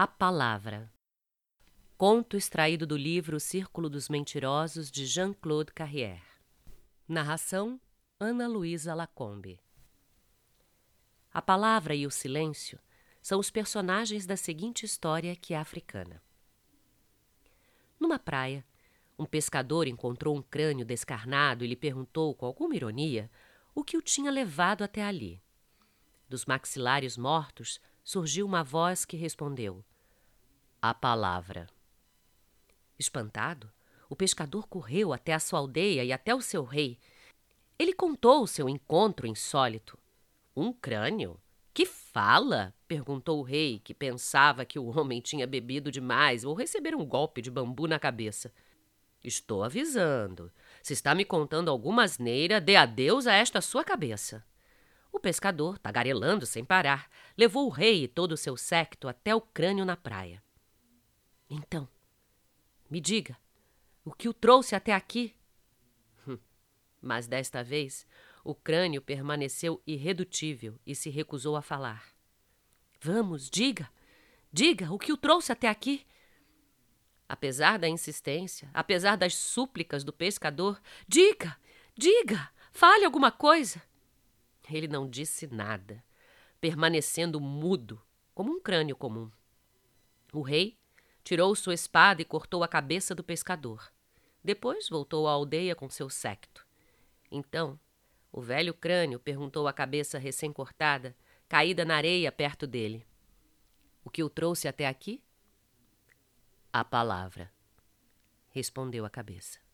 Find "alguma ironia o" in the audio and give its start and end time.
22.46-23.82